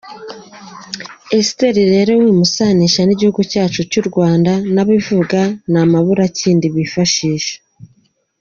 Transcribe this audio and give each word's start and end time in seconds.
Esiteri 1.37 1.81
rero 1.93 2.11
wimusanisha 2.21 3.01
n'igihe 3.05 3.31
cyacu 3.51 3.81
cy'u 3.91 4.03
Rwanda, 4.09 4.53
n'ababivuga 4.73 5.41
ni 5.71 5.77
amaburakindi 5.83 6.65
bifashisha. 6.75 7.55